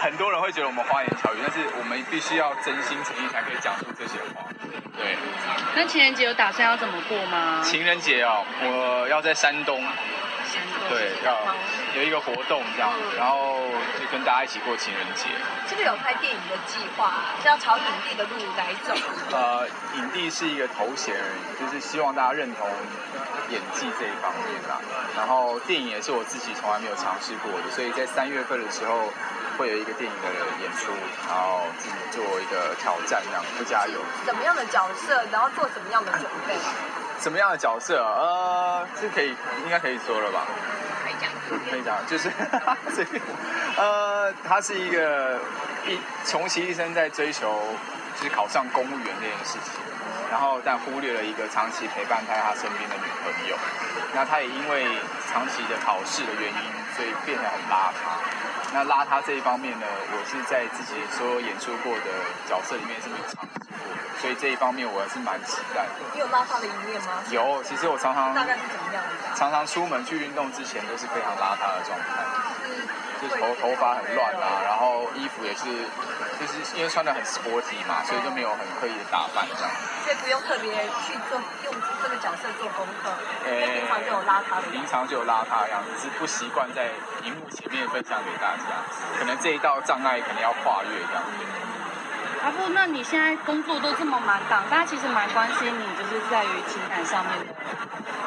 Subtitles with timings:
[0.00, 4.46] 很多人会觉得我们花言巧语，但是我们必须要真心诚意才可以讲出这些话。
[4.96, 5.16] 对，
[5.74, 7.60] 那情人节有打算要怎么过吗？
[7.62, 11.36] 情人节哦，我要在山东，山东对，要
[11.96, 13.58] 有一个活动这样子，然后
[14.00, 15.28] 就跟大家一起过情人节。
[15.68, 17.12] 是不是有拍电影的计划？
[17.42, 18.94] 是要朝影帝的路来走？
[19.30, 22.68] 呃，影帝是一个头衔而已，就是希望大家认同
[23.50, 24.80] 演技这一方面啦。
[25.16, 29.08] 然后电影也是我自己从来没有尝试过的，所以在三月份的时候
[29.56, 30.28] 会有一个电影的
[30.60, 30.92] 演出，
[31.28, 34.00] 然后自己做一个挑战，这样不加油。
[34.26, 35.22] 怎么样的角色？
[35.30, 36.54] 然后做什么样的准备？
[37.22, 38.02] 什么样的角色？
[38.02, 39.28] 呃，这可以
[39.64, 40.44] 应该可以说了吧？
[41.48, 41.70] 可以讲。
[41.70, 42.30] 可以讲，就是
[42.94, 43.22] 随便。
[43.76, 45.38] 呃，他是一个
[45.86, 47.60] 一穷其一生在追求，
[48.20, 49.72] 就是考上公务员这件事情，
[50.34, 53.54] 然后但忽略了一个长期陪伴在他身边的女朋友。
[54.12, 54.82] 那他也因为
[55.30, 56.58] 长期的考试的原因，
[56.96, 58.18] 所以变得很邋遢。
[58.72, 62.10] 那邋遢这一方面呢，我是在自己所有演出过的
[62.50, 66.02] 角色里面是没有尝试过的，所以这一方面我还是蛮期待的。
[66.12, 67.22] 你有邋遢的一面吗？
[67.30, 69.38] 有，其实我常常大概是怎么样的？
[69.38, 72.26] 常常出门去运动之前都是非常邋遢的状态，
[73.44, 75.64] 头头发很乱啊，然后衣服也是，
[76.40, 79.70] 就是因为穿的很 sporty 嘛，所以就没有很刻意的打扮这样。
[80.04, 80.72] 所以不用特别
[81.04, 83.12] 去做用这个角色做功课，
[83.46, 84.70] 因为诶平常就有邋遢的。
[84.70, 86.88] 平常就有邋遢的样子，只是不习惯在
[87.22, 88.84] 荧幕前面分享给大家，
[89.18, 91.22] 可能这一道障碍可能要跨越这样。
[92.44, 97.54] 阿布，那你现在工作都这么忙档，大家其实蛮关心你，就是在于情感上面的。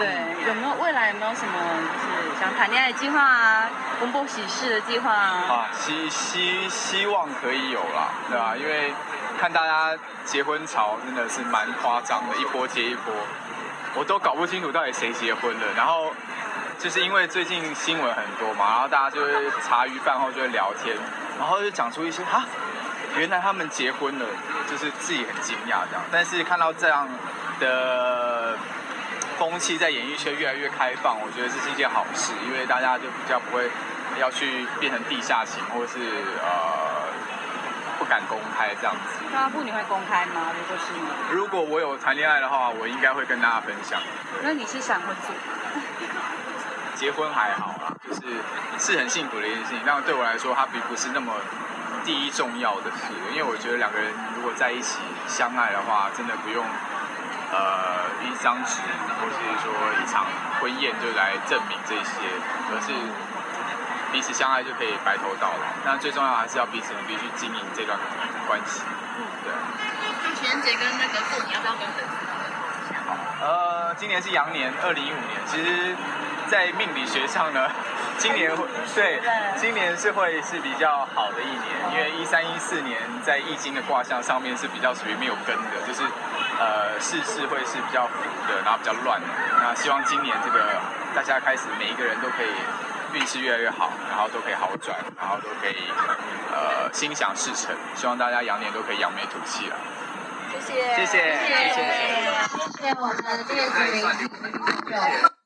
[0.00, 1.52] 对，有没有未来有没有什么
[1.94, 5.44] 就是想谈恋爱的计划啊，公布喜事的计划啊？
[5.48, 8.92] 啊，希希希望可以有啦，对吧、因为
[9.38, 13.14] 看大家结婚潮真的是蛮夸张的，一波接一波，
[13.94, 15.66] 我都搞不清楚到底谁结婚了。
[15.76, 16.12] 然后
[16.80, 20.96] 就是因为最近新闻很多嘛，然后大家就会茶余饭后就会聊天，
[21.38, 22.44] 然后就讲出一些啊，
[23.16, 24.26] 原来他们结婚了，
[24.68, 26.02] 就是自己很惊讶这样。
[26.10, 27.08] 但是看到这样
[27.58, 28.56] 的
[29.38, 33.70] 风气在演艺圈越来越开放，我觉得这是一件好事，因为大家就比较不会
[34.18, 35.98] 要去变成地下情，或是
[36.42, 37.08] 呃
[37.98, 39.24] 不敢公开这样子。
[39.32, 40.52] 那阿布你会公开吗？
[40.56, 44.00] 如果是你，如果我有谈恋爱的话，我应该会跟大家分享。
[44.42, 45.32] 那你是闪婚族？
[46.96, 48.20] 结婚还好啦，就是
[48.78, 51.32] 是很幸福的一件事情，但对我来说，它并不是那么
[52.04, 56.64] 第一重要的事，因为我觉得两个人如果在一起相爱的话，真的不用
[57.52, 58.80] 呃一张纸
[59.20, 60.26] 或是说一场
[60.60, 62.24] 婚宴就来证明这些，
[62.72, 62.92] 而是
[64.12, 65.64] 彼此相爱就可以白头到老。
[65.84, 67.98] 但最重要还是要彼此努力去经营这段
[68.48, 68.82] 关系。
[69.18, 69.52] 嗯对。
[70.24, 72.16] 那情人节跟那个过年要不要跟粉丝？
[73.40, 75.40] 呃，今年是羊年，二零一五年。
[75.46, 75.94] 其实，
[76.48, 77.68] 在命理学上呢，
[78.18, 79.20] 今年会对，
[79.56, 86.02] 今年是会是比较好的一年，因为一三一四年在易经的卦象上面是比较属于没有根的，就是
[86.58, 88.12] 呃事事会是比较浮
[88.48, 89.26] 的，然后比较乱的。
[89.62, 90.80] 那希望今年这个
[91.14, 92.52] 大家开始每一个人都可以
[93.14, 95.76] 运势越来越好，然后都可以好转，然后都可以
[96.52, 97.74] 呃心想事成。
[97.94, 99.76] 希望大家羊年都可以扬眉吐气了。
[100.52, 105.39] 谢谢，谢谢谢谢谢谢谢谢我们的电子媒体记者